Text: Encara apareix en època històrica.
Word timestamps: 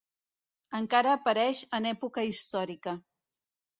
Encara 0.77 1.11
apareix 1.17 1.61
en 1.79 1.87
època 1.93 2.27
històrica. 2.31 2.95